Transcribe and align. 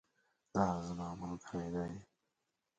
دا 0.53 0.65
زما 0.87 1.07
ملګری 1.21 1.67
دی 1.75 1.93